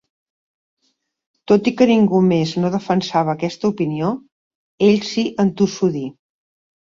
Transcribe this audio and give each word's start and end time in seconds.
Tot 1.51 1.67
i 1.71 1.73
que 1.81 1.87
ningú 1.89 2.21
més 2.29 2.53
no 2.63 2.71
defensava 2.77 3.35
aquesta 3.37 3.69
opinió, 3.73 4.09
ell 4.87 5.05
s'hi 5.11 5.27
entossudí. 5.47 6.05